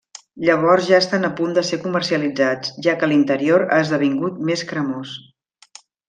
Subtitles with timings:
[0.45, 5.13] Llavors ja estan a punt de ser comercialitzats, ja que l'interior ha esdevingut més cremós.